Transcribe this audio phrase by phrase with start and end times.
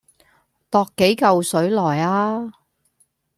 [0.71, 2.51] 踱幾舊水來呀